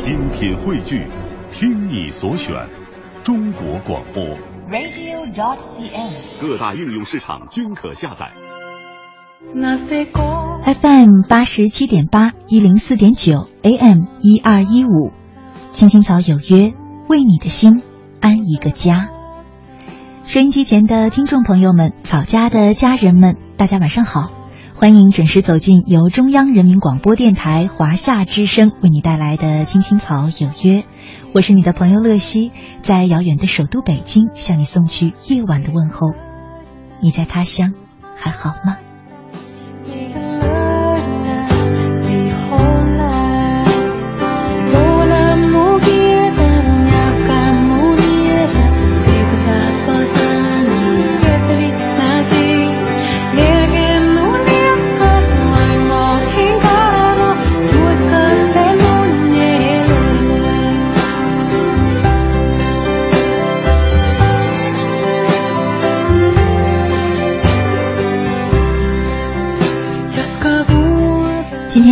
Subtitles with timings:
[0.00, 1.06] 精品汇聚，
[1.52, 2.54] 听你所选，
[3.22, 4.24] 中国广播。
[4.70, 6.40] radio.dot.cn，。
[6.40, 8.30] 各大应用市场均可下载。
[10.80, 15.12] FM 八十七点八一零四点九 AM 一二一五，
[15.70, 16.72] 青青草有约，
[17.06, 17.82] 为你的心
[18.22, 19.06] 安一个家。
[20.24, 24.30] 收音机前的听众朋友们，草家的家人们，大家晚上好，
[24.80, 30.80] 欢迎准时走进由中央人民广播电台华夏之声为你带来的《青青草有约》，
[31.34, 32.50] 我是你的朋友乐西，
[32.82, 36.14] 在遥远的首都北京向你送去夜晚的问候。
[36.98, 37.74] 你在他乡
[38.16, 38.78] 还好吗？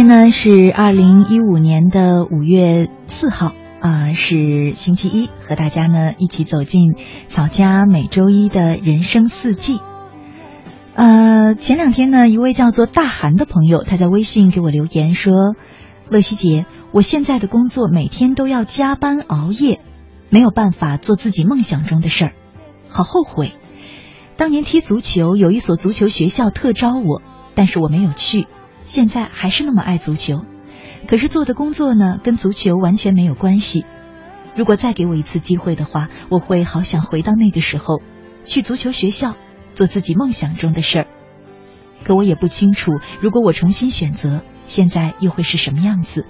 [0.09, 6.95] 呢是二零一五年的五月四号啊、是星期一，和大家呢一起走进
[7.28, 9.81] 草家每周一的人生四季。
[10.95, 15.34] 呃，前两天呢，一位叫做大韩的朋友，他在微信给我留言说
[16.09, 19.79] ：“乐西姐，我现在的工作每天都要加班熬夜，
[20.31, 22.33] 没有办法做自己梦想中的事儿，
[22.89, 23.53] 好后悔。
[24.39, 27.20] 当年踢足球，有一所足球学校特招我，
[27.55, 28.47] 但是我没有去。”
[28.89, 30.41] 现在还是那么爱足球，
[31.06, 33.84] 可是做的工作呢，跟足球完全没有关系。
[34.56, 38.00] 如果再给我一次机会的话，我会好想回到那个时候，
[38.45, 39.36] 去足球学校
[39.75, 41.06] 做自己梦想中的事儿。
[42.03, 46.25] 可我也不清楚，如果我重新选择，现在又会是什么样子。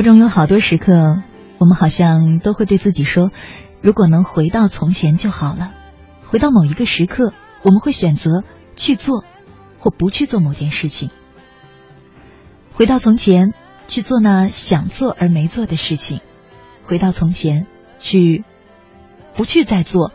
[0.00, 1.22] 活中有好多时刻，
[1.58, 3.30] 我们好像都会对自己说
[3.84, 5.74] ：“如果能回到从前就好了。”
[6.24, 8.42] 回到某一个时刻，我们会选择
[8.76, 9.26] 去做
[9.78, 11.10] 或不去做某件事情。
[12.72, 13.52] 回到从前，
[13.88, 16.20] 去做那想做而没做的事情；
[16.82, 17.66] 回到从前，
[17.98, 18.42] 去
[19.36, 20.12] 不去再做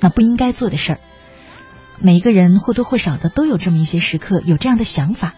[0.00, 1.00] 那不应该做的事儿。
[2.00, 5.34] 每一个人或多或少的都有这么一些时刻，有这样的想法。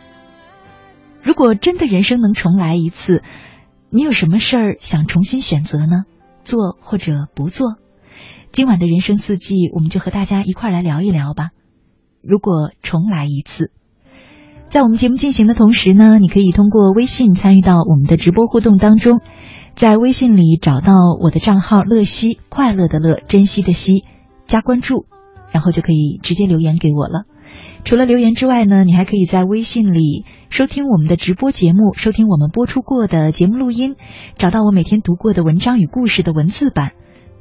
[1.25, 3.25] 如果真的人生能重来一次，
[3.93, 6.05] 你有什么事儿想重新选择呢？
[6.45, 7.75] 做或者不做？
[8.53, 11.49] 今晚的人生四季，我们就和大家一块来聊一聊吧。
[12.23, 13.73] 如果重来一次，
[14.69, 19.23] 在我们节目进行的同时呢，你可以通过微信参与到我们的直播互动当中，
[19.75, 24.05] 在微信里找到我的账号“乐西”，快乐的乐，珍惜的惜，
[24.47, 25.07] 加关注，
[25.51, 27.25] 然后就可以直接留言给我了。
[27.85, 33.97] 除了留言之外呢，你还可以在微信里收听我们的直播节目，收听我们播出过的节目录音，
[34.37, 36.93] 找到我每天读过的文章与故事的文字版。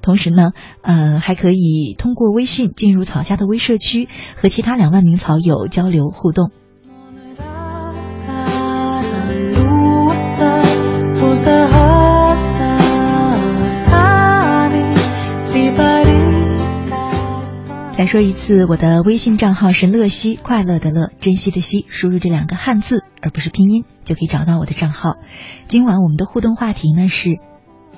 [0.02, 6.52] 同时呢，呃，还可以通过微信进入草家的微社区，和其他两万名草友交流互动。
[18.00, 25.18] 再说一次，我的微信账号是乐西，快乐的乐，珍惜的惜，输入这两个汉字而不是拼音，就可以找到我的账号。
[25.68, 27.40] 今晚我们的互动话题呢是：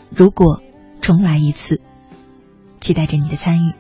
[0.10, 0.60] 如果
[1.02, 1.82] 重来一次，
[2.80, 3.74] 期待着你的参与。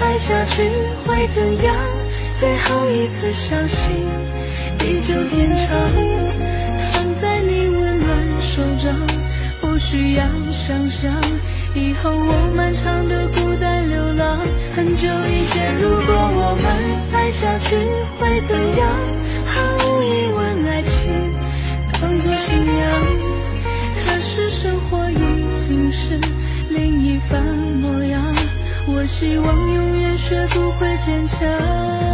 [0.00, 0.70] 爱下去
[1.06, 1.74] 会怎样？
[2.38, 3.88] 最后一次相信，
[4.78, 5.68] 地久天长，
[6.92, 8.94] 放在你温暖手掌，
[9.60, 11.20] 不需要想象。
[11.74, 14.38] 以后我漫长的孤单流浪，
[14.76, 16.66] 很久以前，如果我们
[17.12, 17.76] 爱下去
[18.18, 18.90] 会怎样？
[19.46, 21.32] 毫无疑问，爱情
[22.00, 23.06] 当作信仰。
[24.06, 25.14] 可是生活已
[25.56, 26.18] 经是
[26.68, 27.42] 另一番
[29.24, 32.13] 希望永远学不会坚强。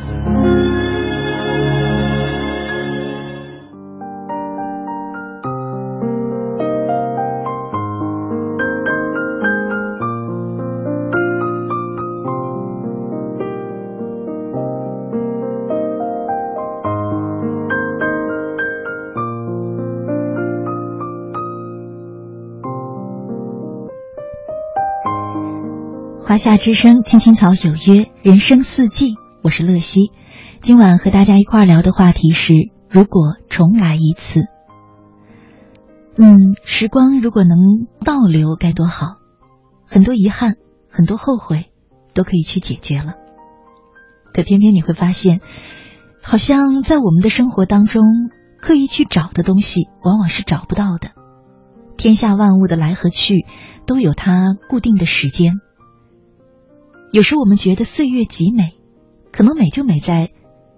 [26.41, 30.11] 夏之声，青青草有约，人生四季，我是乐西。
[30.59, 32.55] 今晚和大家一块聊的话题是：
[32.89, 34.41] 如果重来一次，
[36.17, 37.59] 嗯，时光如果能
[38.03, 39.17] 倒流该多好。
[39.85, 40.55] 很多遗憾，
[40.89, 41.65] 很多后悔，
[42.15, 43.13] 都可以去解决了。
[44.33, 45.41] 可偏偏你会发现，
[46.23, 48.01] 好像在我们的生活当中，
[48.59, 51.11] 刻意去找的东西，往往是找不到的。
[51.97, 53.45] 天下万物的来和去，
[53.85, 55.53] 都有它固定的时间。
[57.11, 58.75] 有时我们觉得岁月极美，
[59.33, 60.31] 可能美就美在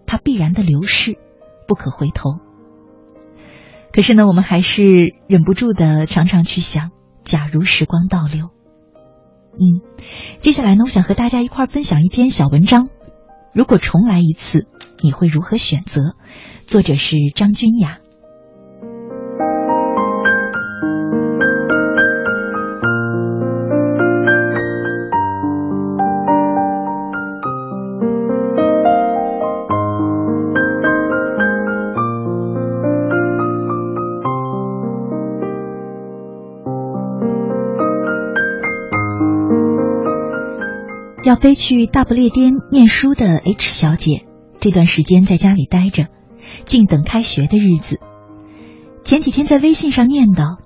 [0.07, 1.17] 它必然的流逝，
[1.67, 2.39] 不可回头。
[3.91, 6.89] 可是呢，我们还是忍不住的常常去想，
[7.23, 8.49] 假如时光倒流。
[9.53, 9.81] 嗯，
[10.39, 12.89] 接下来呢，我想和大家一块分享一篇小文章。
[13.53, 14.67] 如果重来一次，
[15.03, 16.15] 你会如何选择？
[16.65, 17.99] 作者是张君雅。
[41.23, 44.25] 要飞去大不列颠念书的 H 小姐，
[44.59, 46.07] 这段时间在家里待着，
[46.65, 48.01] 静等开学的日子。
[49.05, 50.57] 前几天在微信上念叨，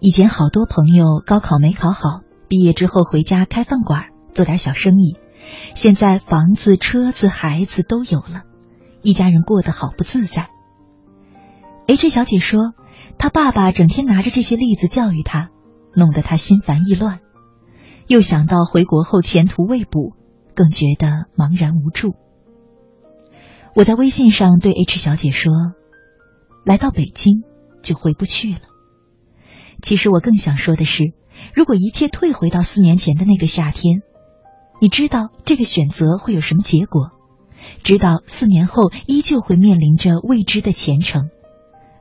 [0.00, 5.18] 以前好多朋友高考没考好，毕业之后回家开饭馆，做点小生意，
[5.74, 8.44] 现在房子、车子、孩子都有了，
[9.02, 10.48] 一家人过得好不自在。
[11.86, 12.72] H 小姐说，
[13.18, 15.50] 她爸爸整天拿着这些例子教育她，
[15.94, 17.18] 弄得她心烦意乱。
[18.06, 20.14] 又想到回国后前途未卜，
[20.54, 22.14] 更觉得茫然无助。
[23.74, 25.52] 我在微信上对 H 小姐说
[26.64, 27.42] ：“来到北京
[27.82, 28.60] 就回不去了。”
[29.82, 31.12] 其实我更想说的是，
[31.54, 34.00] 如果一切退回到四年前的那个夏天，
[34.80, 37.10] 你知道这个选择会有什么结果，
[37.82, 41.28] 知道四年后依旧会面临着未知的前程，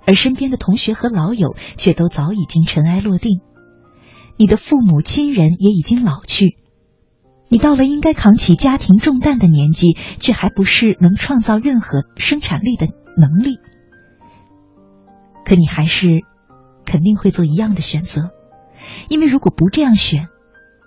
[0.05, 3.41] 而身边的同学和老友却都早已经尘埃落定。
[4.37, 6.57] 你的父母亲人也已经老去，
[7.47, 12.87] 你到了应该扛起家庭重担的年纪，却还不是能创造任何生产力的
[13.17, 13.59] 能力。
[15.45, 16.21] 可你还是
[16.85, 18.31] 肯定会做一样的选择，
[19.09, 20.27] 因为如果不这样选，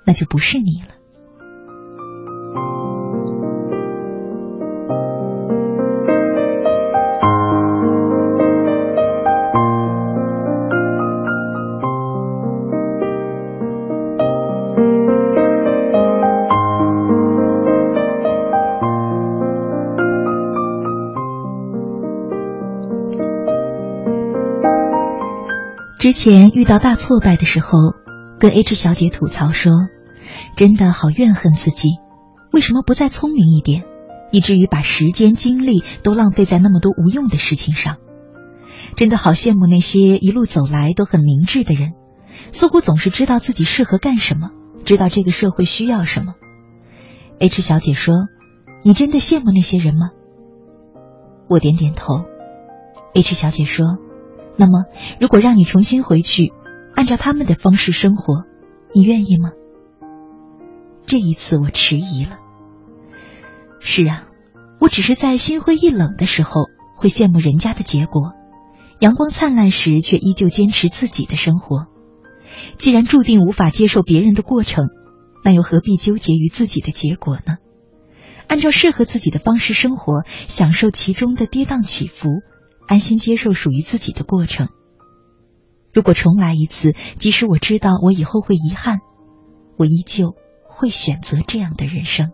[0.05, 0.98] 那就不是你了。
[25.99, 27.71] 之前遇到大挫败的时候，
[28.39, 29.73] 跟 H 小姐吐槽说
[30.57, 31.89] ：“真的好怨恨自己，
[32.51, 33.85] 为什么不再聪明一点，
[34.31, 37.97] 以至于把时间精力都浪费在那么多无用的事情上？
[38.97, 41.93] 真的好羡慕那些一路走来都很明智的人，
[42.53, 44.51] 似乎总是知道自己适合干什么，
[44.85, 46.35] 知道这个社会需要什么。
[47.39, 48.15] ”H 小姐说
[48.83, 50.11] ：“你真的羡慕那些人吗？”
[51.49, 52.25] 我点点头。
[53.15, 53.99] H 小姐说。
[54.61, 54.87] 那么，
[55.21, 56.53] 如果让你重新回去，
[56.97, 58.43] 按照他们的方式生活，
[58.93, 59.53] 你愿意吗？
[61.07, 62.39] 这一次我迟疑了。
[63.79, 64.25] 是啊，
[64.81, 66.65] 我只是在心灰意冷的时候
[66.97, 68.33] 会羡慕人家的结果，
[68.99, 71.87] 阳光灿烂时却依旧坚持自己的生活。
[72.79, 74.87] 既然注定无法接受别人的过程，
[75.45, 77.57] 那又何必纠结于自己的结果呢？
[78.47, 82.29] 按照适合自己的方式生活，享受其中的跌宕起伏。
[82.87, 84.69] 安心接受属于自己的过程。
[85.93, 89.01] 如果重来一次，即使我知道我以后会遗憾，
[89.77, 92.31] 我依旧会选择这样的人生。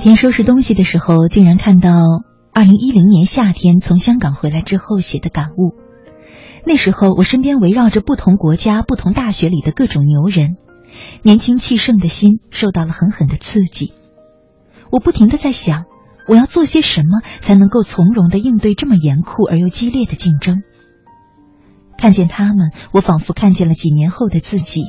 [0.00, 1.90] 几天收拾东西的时候，竟然看到
[2.54, 5.74] 二零一零年夏天从香港回来之后写的感悟。
[6.64, 10.56] 那时候我身边围绕着不同国家、不同大学里的各种牛人，
[11.20, 13.92] 年轻气盛的心受到了狠狠的刺激。
[14.90, 15.84] 我不停的在想，
[16.26, 20.62] 我要做些什么才能够从容的应对这么严酷而又激烈的竞争？
[21.98, 24.84] 看见他们，我仿佛看见了几年后的自己。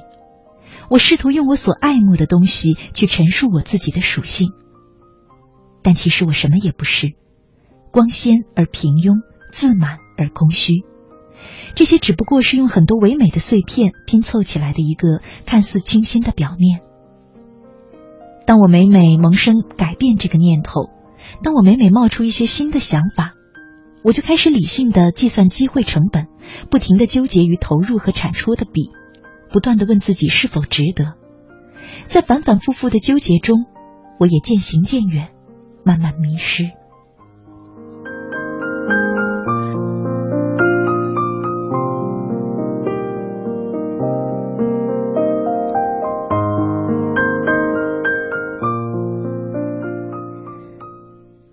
[0.90, 4.52] 我试图用我所爱慕的东西去陈述我自己的属性。
[5.82, 7.14] 但其实我什么也不是，
[7.92, 9.22] 光鲜而平庸，
[9.52, 10.84] 自满而空虚，
[11.76, 16.82] 这些只不过是用很多唯美的碎片拼凑起来的一个看似清新的表面。
[18.46, 20.90] 当我每每萌生改变这个念头，
[21.42, 23.34] 当我每每冒出一些新的想法，
[24.04, 26.28] 我就开始理性的计算机会成本，
[26.70, 28.92] 不停的纠结于投入和产出的比，
[29.52, 31.14] 不断的问自己是否值得。
[32.08, 33.66] 在反反复复的纠结中，
[34.20, 35.30] 我也渐行渐远。
[35.84, 36.72] 慢慢迷失。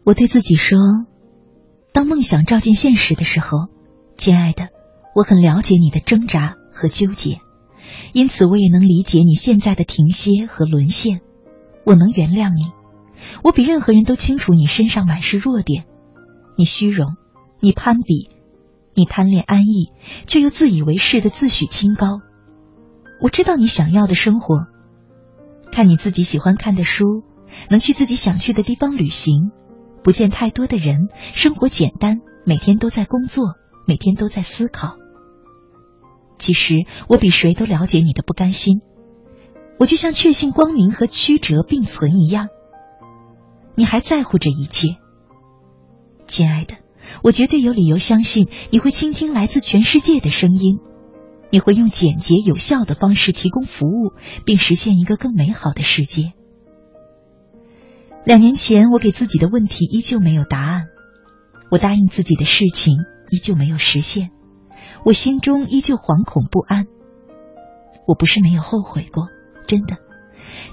[0.04, 0.78] 我对自己说
[1.92, 3.68] ：“当梦想照进现实的时候，
[4.16, 4.70] 亲爱的，
[5.14, 7.40] 我很了解你的挣扎和纠结，
[8.14, 11.20] 因此我也能理解你现在的停歇和沦陷。
[11.84, 12.72] 我能原谅你。”
[13.42, 15.84] 我比任何人都清楚你身上满是弱点，
[16.56, 17.16] 你虚荣，
[17.60, 18.30] 你攀比，
[18.94, 19.92] 你贪恋安逸，
[20.26, 22.20] 却又自以为是的自诩清高。
[23.20, 24.66] 我知道你想要的生活，
[25.72, 27.24] 看你自己喜欢看的书，
[27.68, 29.50] 能去自己想去的地方旅行，
[30.02, 33.54] 不见太多的人，生活简单，每天都在工作，
[33.86, 34.96] 每天都在思考。
[36.38, 38.80] 其实我比谁都了解你的不甘心，
[39.78, 42.48] 我就像确信光明和曲折并存一样，
[43.78, 44.96] 你还在乎这一切，
[46.26, 46.74] 亲爱的。
[47.22, 50.80] 我绝对有理由相信你会倾听来自全世界的声音，
[51.50, 54.10] 你会用简洁有效的方式提供服务，
[54.44, 56.32] 并实现一个更美好的世界。
[58.24, 60.86] 两年前，我给自己的问题依旧没有答案，
[61.70, 62.96] 我答应自己的事情
[63.30, 64.30] 依旧没有实现，
[65.04, 66.86] 我心中依旧惶恐不安。
[68.08, 69.28] 我不是没有后悔过，
[69.68, 69.98] 真的，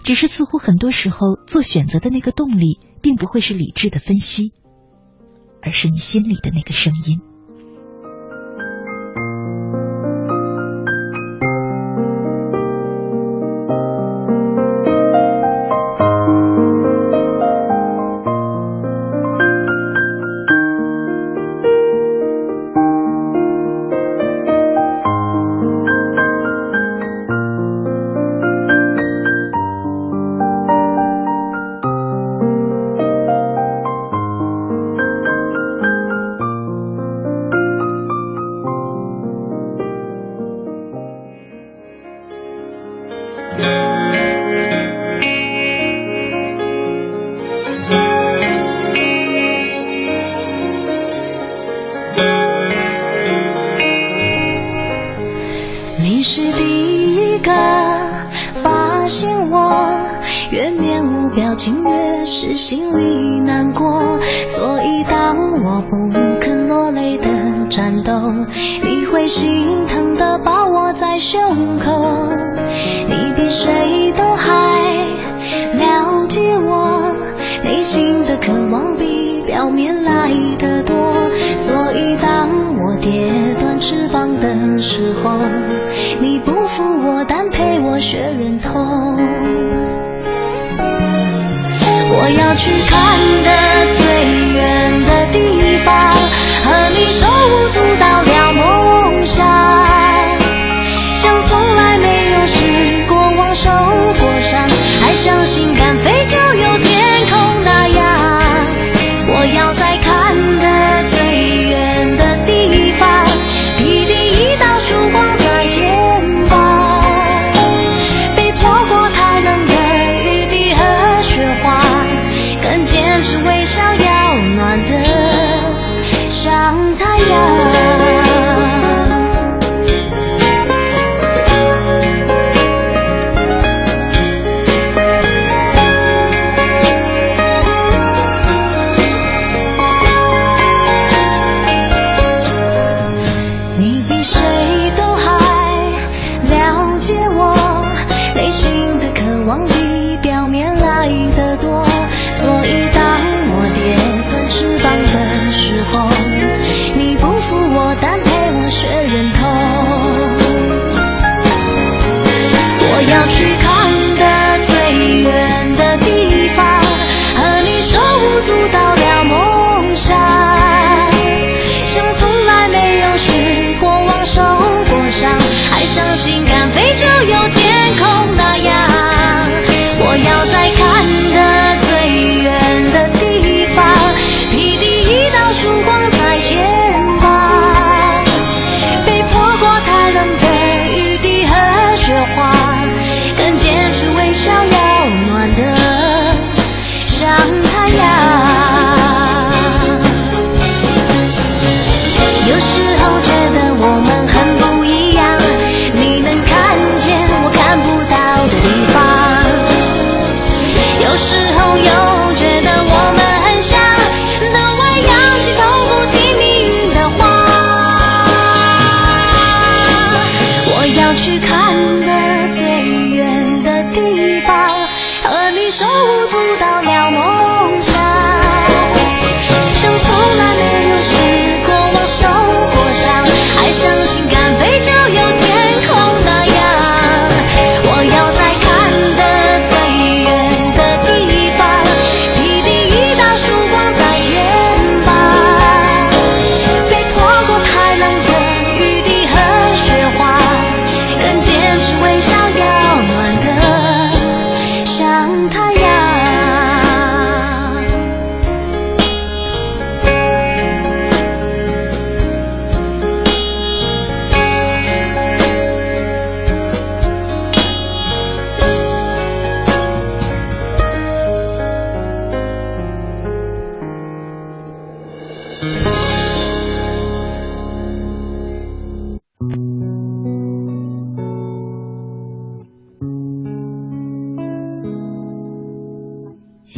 [0.04, 4.54] 只是似乎很多时候做选择的那个动力，并不会是理智的分析。
[5.62, 7.22] 而是你心里的那个声音。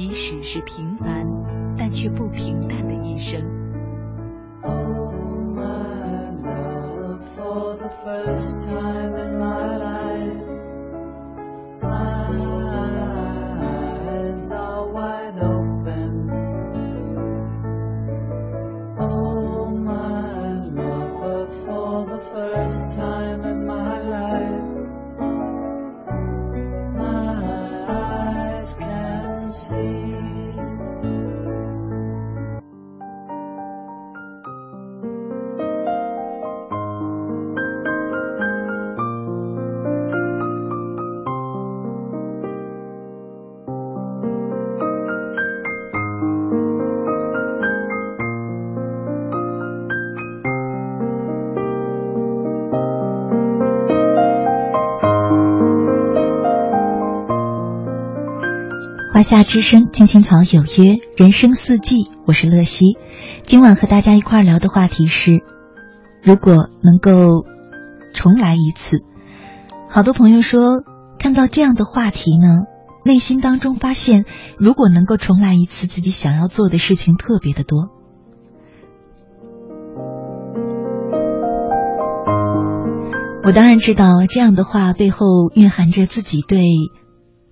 [0.00, 1.26] 即使是平凡，
[59.20, 62.96] 华夏之声，青青草有约，人生四季，我是乐西。
[63.42, 65.42] 今晚和大家一块聊的话题是：
[66.22, 67.44] 如果能够
[68.14, 69.04] 重来一次。
[69.90, 70.82] 好多朋友说，
[71.18, 72.60] 看到这样的话题呢，
[73.04, 74.24] 内心当中发现，
[74.58, 77.90] 如果能够重来一次，自己想要做的事情特别的多。
[83.44, 86.64] 我当然知道，这样的话背后蕴含着自己对。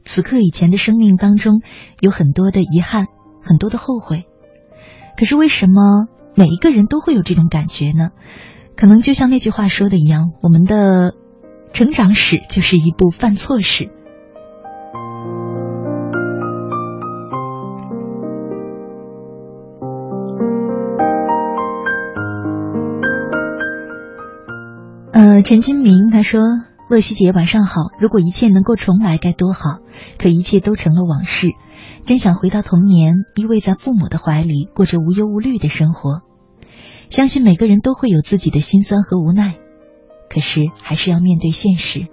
[0.08, 1.60] 此刻以前的生命当中
[2.00, 3.08] 有很多的遗憾，
[3.42, 4.24] 很多的后悔。
[5.18, 8.08] 可是为什么每一个人都会有这种感觉呢？
[8.74, 11.12] 可能就像那句话说的一样，我们的
[11.74, 13.90] 成长史就是一部犯错史。
[25.12, 26.40] 呃，陈金明他说。
[26.88, 27.82] 乐西姐，晚上好。
[28.00, 29.80] 如果一切能够重来，该多好！
[30.18, 31.48] 可一切都成了往事，
[32.06, 36.22] 真想回到童年，依偎在父母的怀里，过着无忧无虑的生活。
[37.10, 39.56] 相信每个人都会有自己的心酸和无奈，
[40.30, 42.06] 可是还是要面对现实。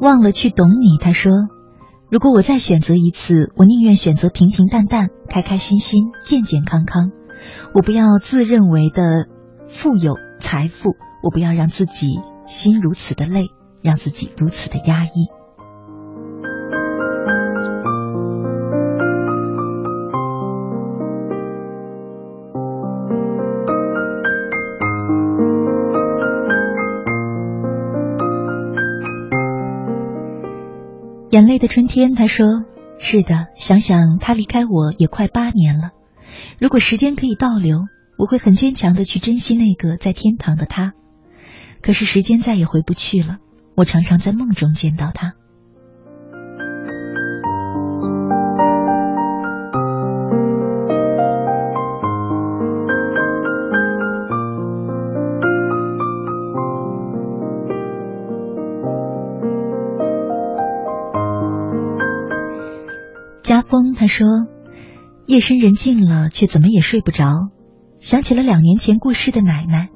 [0.00, 1.57] 忘了去懂你，他说。
[2.10, 7.10] 如果我再选择一次，我宁愿选择平平淡淡、开开心心、健健康康。
[7.74, 9.26] 我不要自认为的
[9.68, 13.48] 富有财富，我不要让自己心如此的累，
[13.82, 15.37] 让自己如此的压抑。
[31.38, 32.64] 眼泪的春天，他说
[32.98, 35.92] ：“是的，想想他离开我也快八年了。
[36.58, 37.82] 如果时间可以倒流，
[38.18, 40.94] 我会很坚强的去珍惜那个在天堂的他。
[41.80, 43.36] 可是时间再也回不去了，
[43.76, 45.34] 我常常在梦中见到他。”
[64.08, 64.26] 说
[65.26, 67.26] ：“夜深人静了，却怎么也睡不着，
[67.98, 69.90] 想起了两年前过世的奶奶。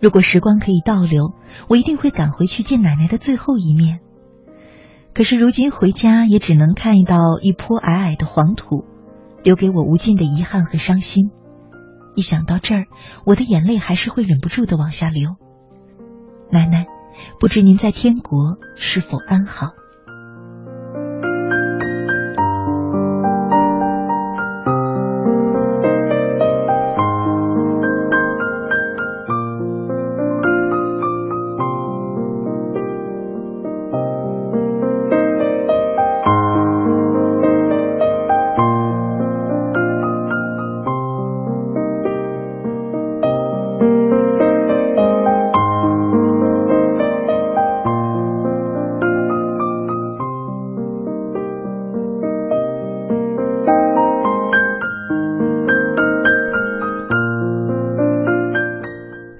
[0.00, 1.34] 如果时光可以倒流，
[1.68, 4.00] 我一定会赶回去见奶奶的最后一面。
[5.14, 8.84] 可是如今回家，也只能看到一坡矮矮的黄土，
[9.42, 11.30] 留给我无尽的遗憾和伤心。
[12.14, 12.86] 一想到这儿，
[13.24, 15.36] 我的眼泪还是会忍不住的往下流。
[16.50, 16.86] 奶奶，
[17.40, 19.72] 不知您在天国是否安好？”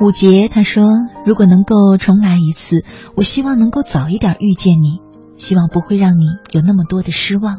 [0.09, 0.85] 五杰他说
[1.27, 2.83] ：“如果能够重来一次，
[3.15, 5.03] 我希望能够早一点遇见你，
[5.37, 7.59] 希望不会让你有那么多的失望。”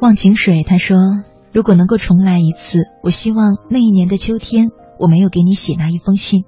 [0.00, 0.96] 忘情水他说
[1.52, 6.46] ：“如果能够重来一次，我希望那一年的秋天，我没有给你写那一封信。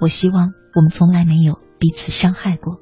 [0.00, 2.78] 我希望我们从来没有彼此伤害过。”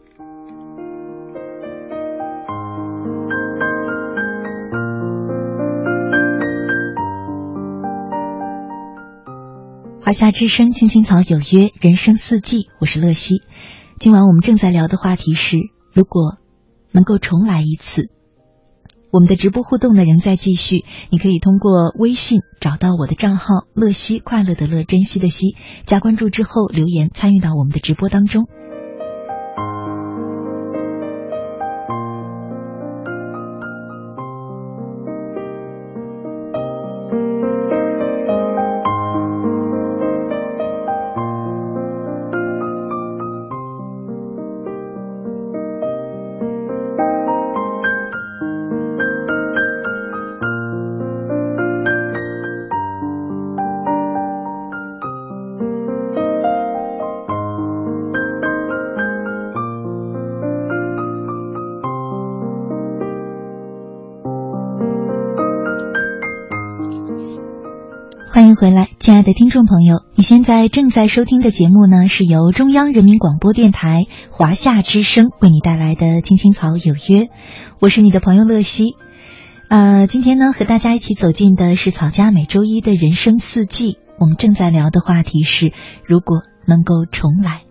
[10.13, 13.43] 夏之声，青青草有约，人生四季，我是乐西。
[13.99, 15.57] 今晚我们正在聊的话题是：
[15.93, 16.39] 如果
[16.91, 18.11] 能够重来一次。
[19.11, 28.47] 我们的直播互动呢仍在继续，你可以通过微信找到我的账号“乐西快乐的乐珍惜的惜”，加关注之后留言参与到我们的直播当中。
[69.23, 77.25] 的听众朋友，你现在正在收听的节目呢，是由中央人民广播电台华夏之声为你带来的《青青草有约》，
[77.79, 78.97] 我是你的朋友乐西。
[79.69, 85.73] 呃，今天呢，和大家一起走进的是草家每周一的人生四季，我们正在聊的话题是：
[86.07, 87.63] 如果能够重来。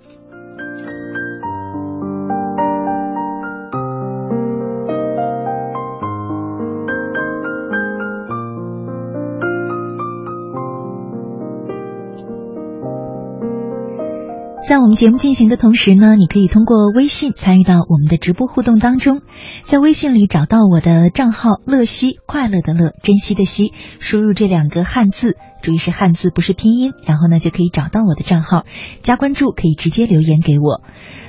[14.71, 19.19] 在我们节目进行的同时呢，你可以通过微信参与到我们的直播互动当中，
[19.65, 28.63] 在微信里找到我的账号“乐西快乐的乐珍惜的惜”，输入这两个汉字，注意是汉字不是拼音，然后呢就可以找到我的账号，
[29.03, 30.81] 加关注可以直接留言给我。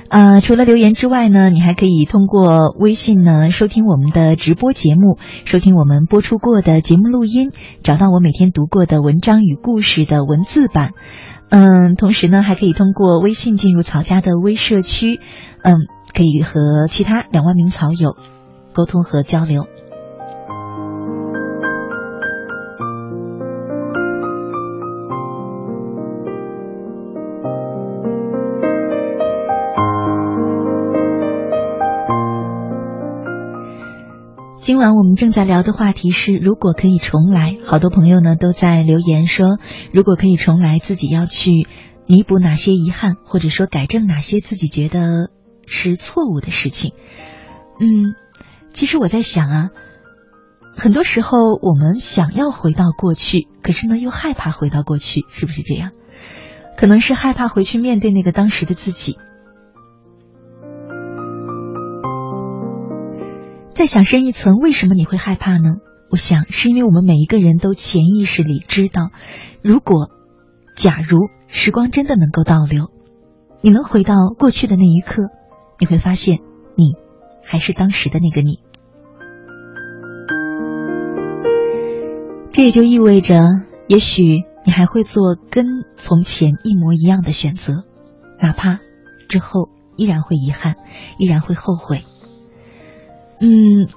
[0.07, 7.51] 呃，除了留言之外呢，你还可以通过微信呢收听我们的直播节目，收听我们播出过的节目录音，
[7.83, 10.91] 找到我每天读过的文章与故事的文字版。
[11.55, 15.19] 嗯，同时呢，还可以通过微信进入曹家的微社区，
[15.61, 15.75] 嗯，
[16.11, 18.17] 可以和其他两万名曹友
[18.73, 19.67] 沟通和交流。
[34.83, 39.57] 晚我们正在聊的话题是，如果可以重来，好多朋友呢都在留言说，
[39.93, 41.67] 如果可以重来，自己要去
[42.05, 45.29] 弥补哪些遗憾，或者说改正哪些自己觉得
[45.65, 46.91] 是错误的事情。
[47.79, 48.13] 嗯，
[48.73, 49.69] 其实我在想啊，
[50.75, 55.91] 很多时候我们想要回到过去，可是呢又害怕回到过去，是不是这样？
[56.77, 59.17] 可能是害怕回去面对那个当时的自己。
[63.73, 65.75] 再想深一层，为什么你会害怕呢？
[66.09, 69.09] 我想是因为我们每一个人都潜意识里知道，
[69.63, 70.11] 如果，
[70.75, 72.91] 假如时光真的能够倒流，
[73.61, 75.23] 你能回到过去的那一刻，
[75.79, 76.39] 你会发现
[76.75, 76.93] 你
[77.43, 78.59] 还是当时的那个你。
[82.51, 83.47] 这也就意味着，
[83.87, 87.83] 也许你还会做跟从前一模一样的选择，
[88.39, 88.77] 哪怕
[89.27, 90.75] 之后依然会遗憾，
[91.17, 92.03] 依然会后悔。
[93.45, 93.89] 嗯，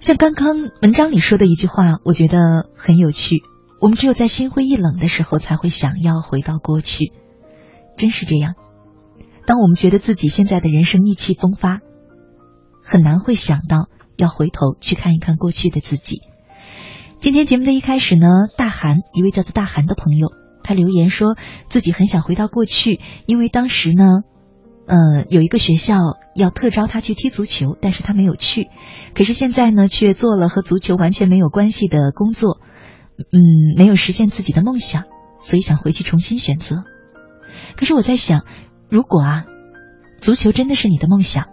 [0.00, 3.42] 像刚刚文章里说的一句话，我觉得很有趣。
[3.78, 7.12] 我们只有在心灰意冷的时候，才会想要回到过去。
[7.98, 8.54] 真是这样。
[9.44, 11.80] 当我们觉得自己现在的人生意气风发，
[12.82, 16.22] 很难会想到要回头去看一看过去的自己。
[17.20, 20.28] 今天节目的一开始呢，大韩一位叫做大韩的朋友，
[20.62, 21.36] 他留言说
[21.68, 24.22] 自己很想回到过去，因为当时呢。
[24.86, 25.96] 呃，有一个学校
[26.34, 28.68] 要特招他去踢足球，但是他没有去。
[29.14, 32.60] 可是现在呢，却做了和足球完全没有关系的工作，
[33.18, 35.04] 嗯，没有实现自己的梦想，
[35.40, 36.84] 所以想回去重新选择。
[37.76, 38.44] 可是我在想，
[38.88, 39.44] 如果啊，
[40.20, 41.46] 足球真的是你的梦想，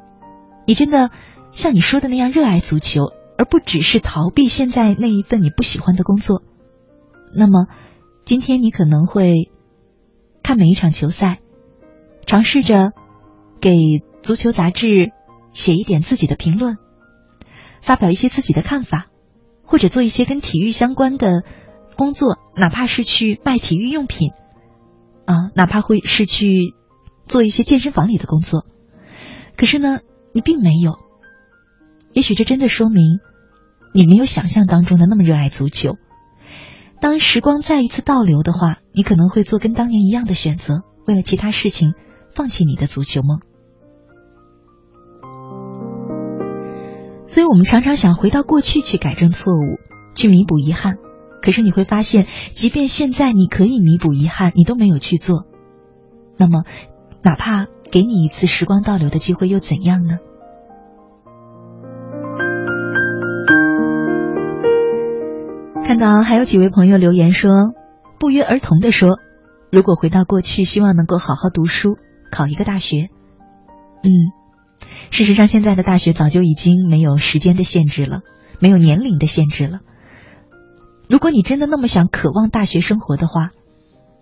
[0.68, 1.10] 你真的
[1.50, 3.06] 像你说的那样热爱足球，
[3.38, 6.44] 而不只是逃避现在那一份你不喜欢的工作，
[7.36, 7.66] 那么
[8.26, 9.50] 今天你可能会
[10.44, 11.40] 看每一场球赛，
[12.28, 12.92] 尝试着。
[13.64, 15.14] 给足球杂志
[15.54, 16.76] 写一点自己的评论，
[17.82, 19.08] 发表一些自己的看法，
[19.64, 21.46] 或者做一些跟体育相关的
[21.96, 24.32] 工作，哪怕是去卖体育用品，
[25.24, 26.74] 啊，哪怕会是去
[27.26, 28.66] 做一些健身房里的工作。
[29.56, 30.02] 可是呢，
[30.34, 30.96] 你并没有。
[32.12, 33.22] 也许这真的说明
[33.94, 35.96] 你没有想象当中的那么热爱足球。
[37.00, 41.94] 当时光再一次倒流的话，你可能会做跟当年一样的选择，为了其他事情
[42.36, 43.40] 放弃你的足球梦。
[47.26, 49.80] 所以，我们常常想回到过去去改正错误，
[50.16, 50.98] 去弥补遗憾。
[51.42, 55.46] 可是你会发现，即便现在你可以弥补遗憾，你都没有去做。
[56.38, 56.64] 那么，
[57.22, 60.20] 哪怕给你一次时光倒流的机会，又怎样呢？
[65.86, 67.74] 看到还有几位朋友留言说，
[68.20, 69.20] 不约而同的说，
[69.72, 71.98] 如果回到过去，希望能够好好读书，
[72.32, 73.10] 考一个大学。
[74.02, 74.10] 嗯，
[75.12, 78.22] 事实上，现在的大学早就已经没有时间的限制了，
[78.60, 79.80] 没有年龄的限制了。
[81.08, 83.52] 如果你真的那么想渴望大学生活的话，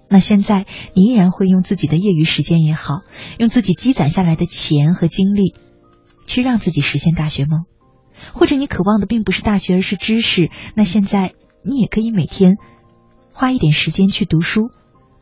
[0.10, 3.02] 那现在你依然会用自己的业余时间也好，
[3.38, 5.56] 用自己积攒下来的钱和精力，
[6.26, 7.66] 去让自己实现大学梦。
[8.34, 11.34] 或者你渴望的并不是大学，而是知识，那现在。
[11.64, 12.56] 你也可以每天
[13.34, 14.72] 花一点时间去读书，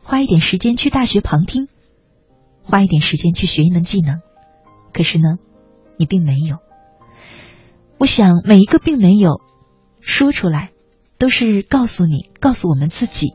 [0.02, 1.68] 花一点时间去大学旁听，
[2.62, 4.20] 花一点时间去学一门技能。
[4.94, 5.36] 可是呢，
[6.00, 6.56] 你并没有。
[7.98, 9.42] 我想每一个并没有
[10.00, 10.70] 说出来，
[11.18, 13.34] 都是告诉你，告诉我们自己，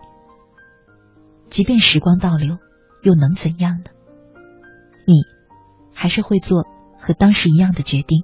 [1.52, 2.58] 即便时光倒流，
[3.04, 3.92] 又能怎样呢？
[5.06, 5.14] 你
[5.94, 6.64] 还是会做
[6.98, 8.24] 和当时一样的决定，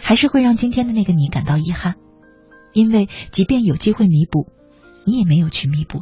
[0.00, 1.96] 还是会让今天的那个你感到遗憾。
[2.72, 4.46] 因为，即便有机会弥补，
[5.04, 6.00] 你也没有去弥补。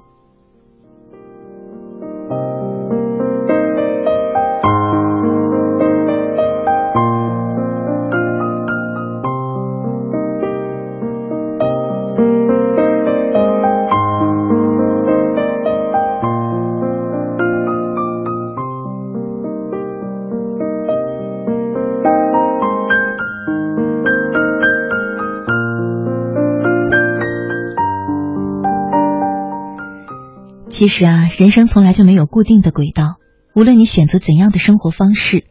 [30.70, 33.16] 其实啊，人生从来就没有固定的轨道。
[33.54, 35.44] 无论你选择怎样的生活方式，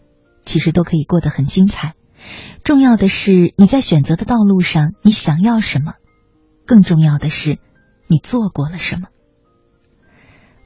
[0.44, 1.94] 其实都可以过得很精彩。
[2.64, 5.92] 重要的是你在选择的道路上，你想要什么；
[6.70, 7.58] 更重要的是，
[8.06, 9.08] 你做过了什么。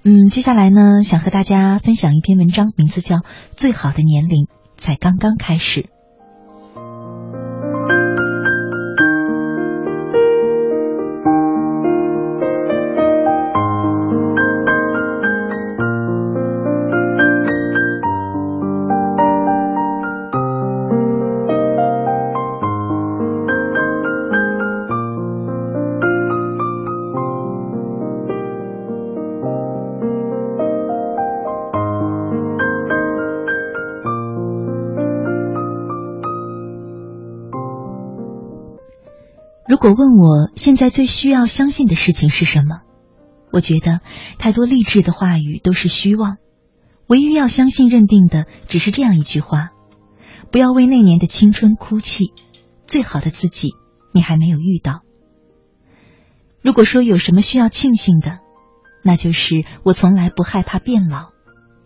[0.03, 3.15] 嗯，接下来呢，想和大家分享一篇文章，名字叫
[3.55, 5.81] 《最好的年龄才刚刚开始》。
[39.84, 42.84] 果问我现在最需要相信的事情是什么，
[43.52, 44.00] 我觉得
[44.40, 46.38] 太多励志的话语都是虚妄，
[47.08, 49.71] 唯一要相信认定的只是这样一句话：
[50.54, 52.31] 不要为那年的青春哭泣，
[52.88, 53.71] 最好的自己
[54.13, 55.02] 你还没有遇到。
[56.62, 58.40] 如果说有什么需要庆幸的，
[59.04, 61.31] 那就是我从来不害怕变老，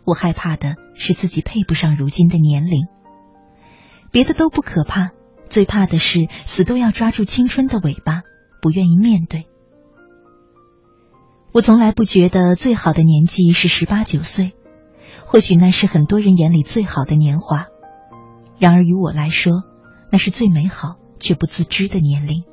[0.06, 2.86] 我害怕的是自己配不上如今的年龄，
[4.12, 5.14] 别的都不可怕。
[5.50, 8.24] 最怕的是死都要抓住青春的尾巴，
[8.62, 9.48] 不愿意面对。
[11.54, 14.54] 我从来不觉得最好的年纪是十八九岁，
[15.26, 17.66] 或许那是很多人眼里最好的年华，
[18.60, 19.64] 然而于我来说，
[20.12, 22.44] 那是最美好却不自知的年龄。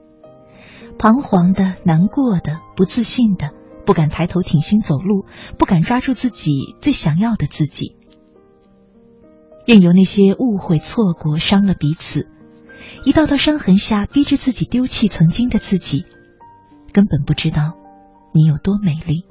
[0.97, 3.51] 彷徨的、难过的、不自信的，
[3.85, 5.27] 不敢抬头挺胸走路，
[5.59, 7.97] 不敢抓住自己最想要的自己，
[9.67, 12.31] 任由那些误会、错过伤了彼此。
[13.05, 16.05] 一道道伤痕下，逼着自己丢弃曾经的自己，
[16.93, 17.75] 根本不知道
[18.33, 19.25] 你有多美丽。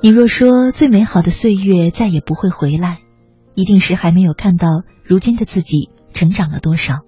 [0.00, 2.98] 你若说最美好的岁月再也不会回来，
[3.54, 4.68] 一定是还没有看到
[5.02, 7.00] 如今的自己成长了多少，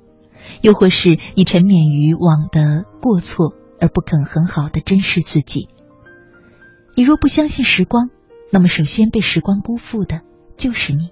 [0.61, 5.69] 又或是你沉湎于往的过错而不肯很好的珍视自己。
[6.95, 8.11] 你若不相信时光，
[8.51, 10.21] 那么首先被时光辜负的
[10.57, 11.11] 就是你。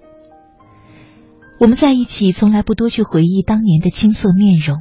[1.59, 4.77] 我们在一起，从来不多去回忆当年的青涩面容，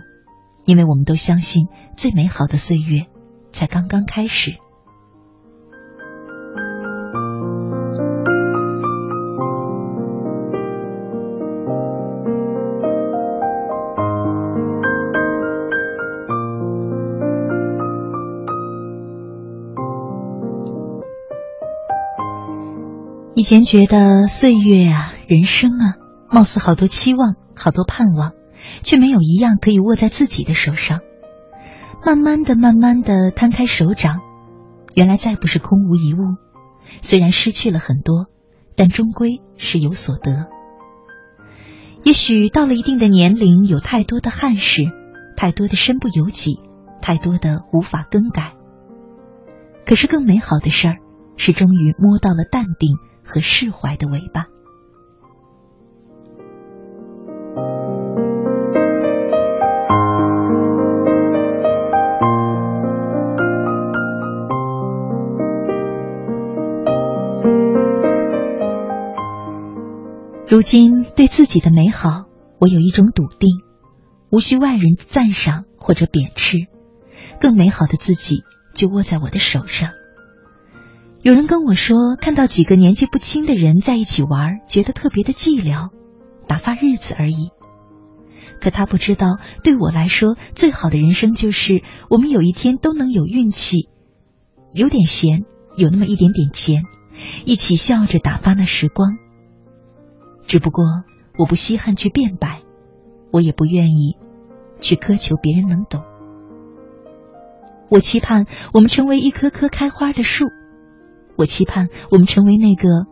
[0.64, 3.06] 因为我们都相信最美好的岁月
[3.52, 4.56] 才刚刚开始。
[23.38, 25.94] 以前觉得岁月啊，人生啊，
[26.28, 28.32] 貌似好多期望，好多盼望，
[28.82, 30.98] 却没有一样可以握在自己的手上。
[32.04, 34.18] 慢慢的，慢慢的摊开手掌，
[34.92, 36.18] 原来再不是空无一物。
[37.00, 38.26] 虽然失去了很多，
[38.74, 40.48] 但终归是有所得。
[42.02, 44.82] 也许到了一定的年龄，有太多的憾事，
[45.36, 46.58] 太多的身不由己，
[47.00, 48.54] 太多的无法更改。
[49.86, 50.96] 可是更美好的事儿，
[51.36, 52.96] 是终于摸到了淡定。
[53.28, 54.46] 和释怀的尾巴。
[70.48, 72.24] 如今对自己的美好，
[72.58, 73.50] 我有一种笃定，
[74.30, 76.56] 无需外人赞赏或者贬斥，
[77.38, 78.42] 更美好的自己
[78.74, 79.97] 就握在我的手上。
[81.28, 85.90] 有人跟我说，看到几个年纪不轻的人在一起玩，觉得特别的寂寥，
[86.46, 87.50] 打发日子而已。
[88.62, 93.90] 可他不知道，对我来说，最好的人生就是我们有一天都能有运气，
[94.72, 95.44] 有点闲，
[95.76, 96.84] 有那么一点点钱，
[97.44, 99.18] 一起笑着打发那时光。
[100.46, 100.82] 只不过
[101.38, 102.62] 我不稀罕去辩白，
[103.30, 104.16] 我也不愿意
[104.80, 106.00] 去苛求别人能懂。
[107.90, 110.46] 我期盼我们成为一棵棵开花的树。
[111.38, 113.06] 我期盼我们成为那个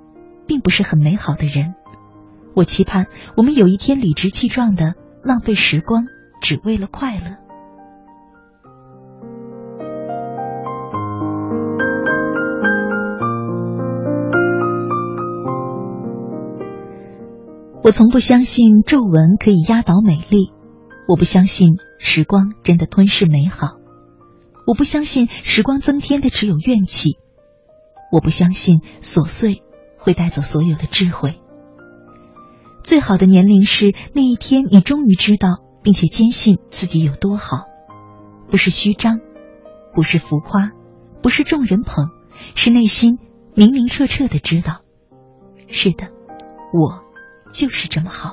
[0.49, 1.75] 并不是很美好的人。
[2.57, 3.07] 我期盼
[3.37, 6.07] 我们有一天理直气壮的浪费时光，
[6.43, 7.37] 只为了快乐。
[17.85, 20.51] 我从不相信皱纹可以压倒美丽，
[21.07, 23.77] 我不相信时光真的吞噬美好，
[24.67, 27.19] 我不相信时光增添的只有怨气。
[28.17, 29.63] 我不相信琐碎
[29.99, 31.39] 会带走所有的智慧。
[32.83, 37.67] 最好的年龄是那一天，你终于知道并且坚信自己有多好，
[38.51, 39.21] 不是虚张，
[39.93, 40.71] 不是浮夸，
[41.21, 42.09] 不是众人捧，
[42.55, 43.19] 是内心
[43.55, 44.81] 明明澈澈的知道，
[45.69, 46.09] 是的，
[46.73, 47.05] 我
[47.53, 48.31] 就是这么好。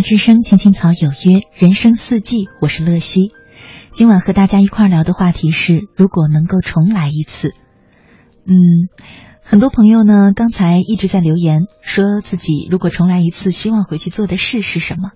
[0.00, 3.32] 之声，青青草有约，人生四季，我是乐西。
[3.90, 7.52] 今晚和大家一块聊的话题是：如果能够重来一次。
[8.44, 8.54] 嗯，
[9.42, 15.10] 很多朋友呢，刚才一直在留言，说自己如果重来一次，希望回去做的事是什么？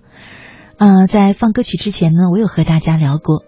[0.79, 3.45] 呃，在放歌曲之前呢，我有和大家聊过，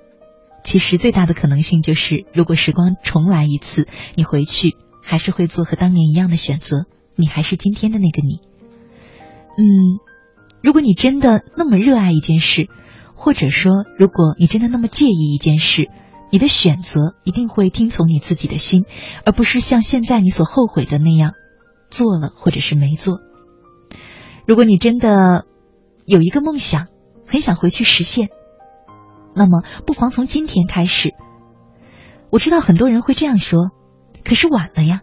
[0.62, 8.40] 其实最大的可能性就是，如果时光重来一次，你回去还是会做和当年一样的选择，你还是今天的那个你。
[9.58, 10.13] 嗯。
[10.64, 12.70] 如果你真的那么热爱一件事，
[13.14, 15.90] 或者说如果你真的那么介意一件事，
[16.30, 18.86] 你的选择一定会听从你自己的心，
[19.26, 21.32] 而不是像现在你所后悔的那样
[21.90, 23.18] 做了或者是没做。
[24.46, 25.44] 如果你真的
[26.06, 26.86] 有一个梦想，
[27.26, 28.30] 很想回去实现，
[29.34, 31.12] 那么不妨从今天开始。
[32.30, 33.68] 我知道很多人会这样说，
[34.24, 35.02] 可是晚了呀。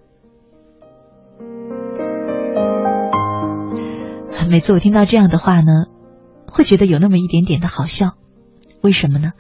[4.51, 5.85] 每次我听到这样的话呢，
[6.45, 8.17] 会觉得有那么一点点的好笑。
[8.81, 9.31] 为什么呢？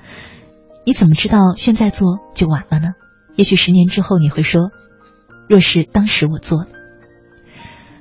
[0.85, 2.93] 你怎么知道现在做就晚了呢？
[3.35, 4.69] 也许十年之后你会说
[5.49, 6.69] ：“若是当时我做了。”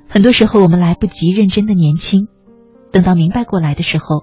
[0.08, 2.28] 很多时候我们来不及认真的年轻，
[2.92, 4.22] 等到明白过来的时候，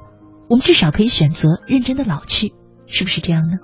[0.50, 2.54] 我们至少可以选择认真的老去，
[2.86, 3.58] 是不是这样呢？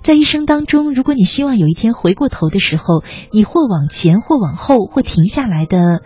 [0.00, 6.00] 在一生当中，如果你希望有一天回过头的时候，你或往前，或往后，或停下来的，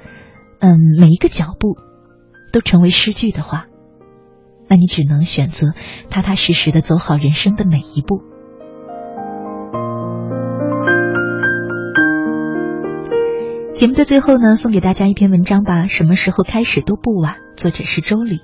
[0.59, 1.79] 嗯，每一个脚步。
[2.53, 3.67] 都成为诗句的话，
[4.69, 5.69] 那你只能选择
[6.11, 8.23] 踏踏实实的走好人生的每一步。
[13.73, 15.87] 节目的最后呢，送给大家一篇文章吧。
[15.87, 17.37] 什么时候开始都不晚。
[17.57, 18.41] 作者是周礼。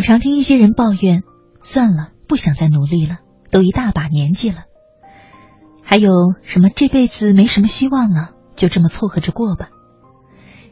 [0.00, 1.22] 常听一些人抱怨，
[1.62, 3.18] 算了，不想再努力了，
[3.50, 4.64] 都一大把年纪了。
[5.82, 9.70] 还有什么这辈子没什么希望了，就这么凑合着过吧。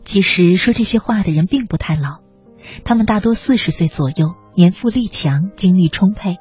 [0.05, 2.21] 其实说这些话的人并不太老，
[2.85, 6.37] 他们大多四十岁左右，年富力强，精力充沛，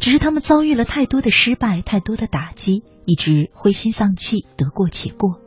[0.00, 5.40] 只是他们遭遇了太多的失败，太多的打击，一直灰心丧气，得过且过。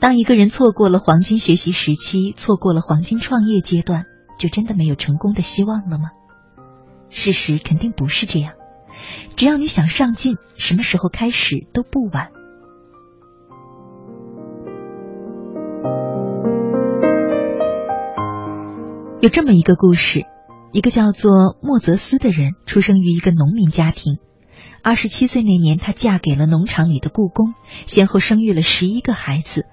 [0.00, 4.06] 当一个人错过了黄金学习时期，错过了黄金创业阶段。
[4.38, 6.10] 就真的没有成功的希望了吗？
[7.08, 8.54] 事实肯定不是这样。
[9.36, 12.30] 只要你想上进，什么时候开始都不晚。
[19.20, 20.26] 有这么一个故事：
[20.72, 24.18] 一个叫做莫泽斯的人，出生于一个农民家庭。
[24.82, 27.54] 二十七岁那年，她嫁给了农场里的雇工，
[27.86, 29.66] 先后生育了十一个孩子。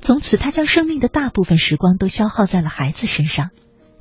[0.00, 3.50] 从此，她将生命的大部分时光都消耗在了孩子身上。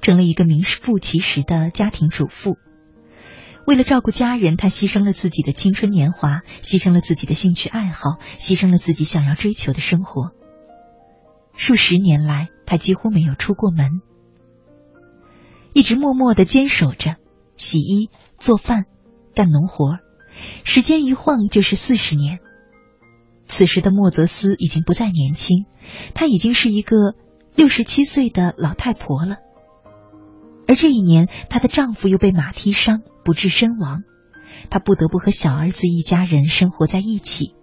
[0.01, 2.57] 成了一个名副其实的家庭主妇。
[3.65, 10.31] 为了照顾家人，她牺牲了自己的青春年华，牺牲了自己的兴趣爱好，牺牲了自己想要追求的生活。
[11.55, 14.01] 数十年来，她几乎没有出过门，
[15.73, 17.17] 一直默默的坚守着，
[17.57, 18.85] 洗衣、做饭、
[19.35, 19.97] 干农活。
[20.63, 22.39] 时间一晃就是四十年。
[23.47, 25.65] 此时的莫泽斯已经不再年轻，
[26.13, 26.95] 她已经是一个
[27.55, 29.37] 六十七岁的老太婆了。
[30.69, 34.03] 而这一年，她的丈夫又被马踢伤，不治身亡，
[34.69, 37.55] 她不得不和小儿子一家人生活在一起。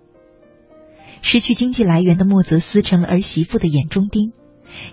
[1.23, 4.33] 失去经济来源的莫泽斯成了儿媳妇的眼中钉，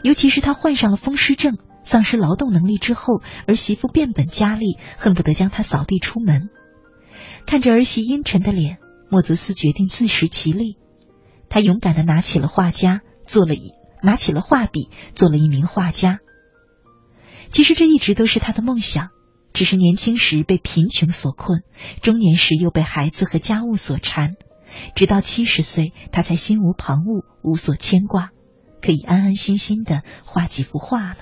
[0.03, 6.49] 尤其是她患上了风湿症，丧失劳动能力之后，儿媳妇变本加厉，恨不得将她扫地出门。
[7.47, 8.77] 看着儿媳阴沉的脸，
[9.09, 10.77] 莫泽斯决定自食其力。
[11.49, 13.71] 他勇敢的拿起了画家，做了一
[14.03, 16.19] 拿起了画笔，做了一名画家。
[17.53, 19.09] 其实这一直都是他的梦想，
[19.53, 21.61] 只是年轻时被贫穷所困，
[22.01, 24.37] 中年时又被孩子和家务所缠，
[24.95, 28.31] 直到七十岁，他才心无旁骛，无所牵挂，
[28.81, 31.17] 可以安安心心的画几幅画了。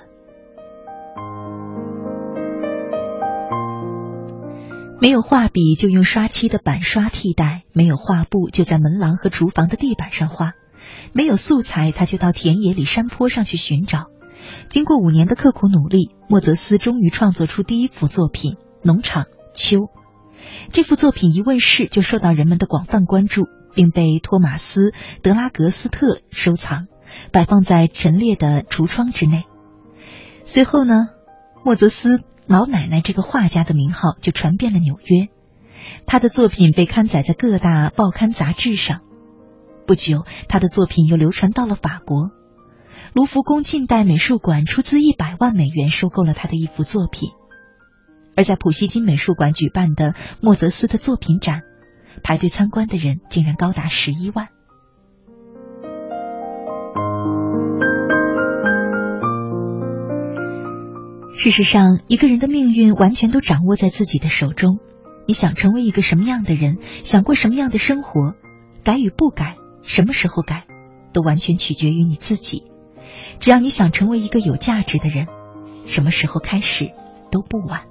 [5.02, 10.54] 没有画笔就用刷漆的板刷替代，没有画布就在门廊和厨房的地板上画，
[11.12, 14.06] 没有素材他就到田野里、山坡上去寻找。
[14.70, 19.78] 经过五年的刻苦努力，莫泽斯终于创作出第一幅作品《农场秋》。
[20.72, 24.90] 这幅作品一问世就受到人们的广泛关注，并被托马斯·
[25.22, 26.88] 德拉格斯特收藏，
[27.32, 29.44] 摆放在陈列的橱窗之内。
[30.44, 31.10] 随后呢，
[31.64, 35.28] 莫泽斯老奶奶这个画家的名号就传遍了纽约，
[36.06, 39.02] 他的作品被刊载在各大报刊杂志上。
[39.86, 42.32] 不久，他的作品又流传到了法国。
[43.14, 47.32] 卢浮宫近代美术馆出资一百万美元收购了他的一幅作品，
[48.38, 51.64] 而在普希金美术馆举办的莫泽斯的作品展，
[52.24, 54.48] 排队参观的人竟然高达十一万。
[61.34, 64.80] 事实上，一个人的命运完全都掌握在自己的手中。
[65.28, 68.36] 你想成为一个什么样的人，想过什么样的生活，
[68.86, 70.66] 改与不改，什么时候改，
[71.12, 72.71] 都完全取决于你自己。
[73.42, 75.28] 只要你想成为一个有价值的人，
[75.88, 76.92] 什么时候开始
[77.32, 77.91] 都不晚。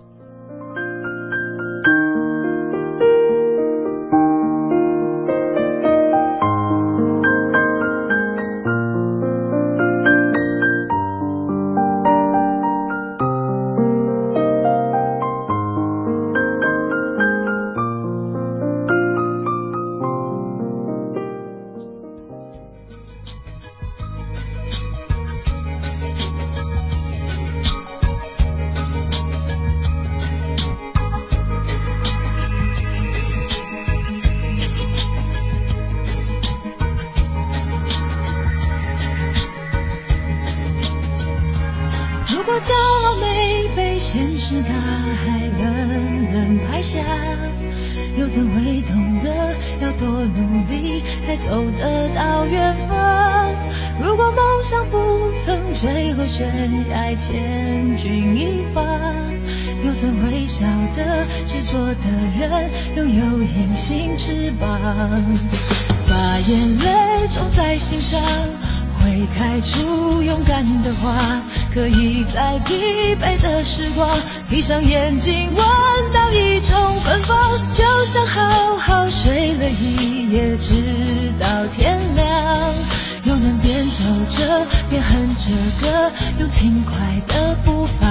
[85.80, 86.94] 歌，用轻快
[87.28, 88.06] 的步伐。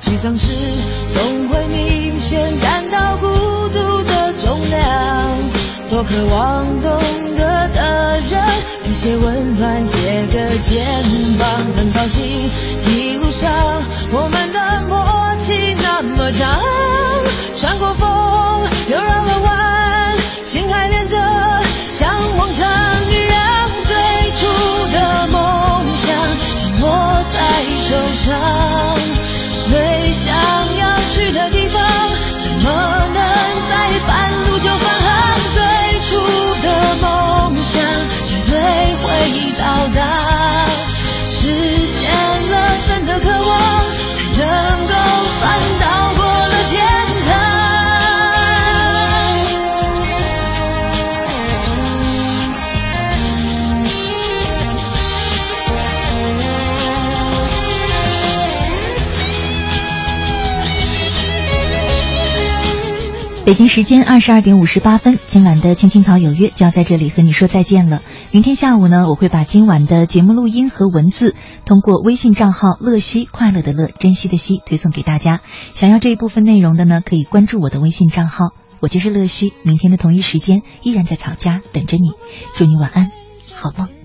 [0.00, 0.52] 沮丧时
[1.14, 3.26] 总会明显感到孤
[3.70, 5.50] 独的重量，
[5.90, 6.98] 多渴望懂
[7.36, 8.42] 得的人。
[8.84, 10.84] 一些温暖，借个肩
[11.38, 12.24] 膀，很高兴
[12.86, 13.50] 一路上
[14.12, 16.60] 我们的默契那么长，
[17.56, 21.16] 穿过风又绕了弯，心还连着，
[21.90, 22.68] 像往常
[28.24, 28.73] 着
[63.44, 68.00] 北京时间二十二点五十八分，今晚的《青青草有约》就要在这里和你说再见了。
[68.30, 71.36] 明天下午呢，我会把今晚的节目录音和文字
[71.66, 75.42] 通过微信账号“乐西快乐的乐珍惜的惜”推送给大家。
[75.74, 79.52] 想要这一部分内容的呢，可以关注我的微信账号，我就是乐西。
[79.62, 82.12] 明天的同一时间依然在草家等着你。
[82.56, 83.10] 祝你晚安，
[83.52, 84.03] 好梦。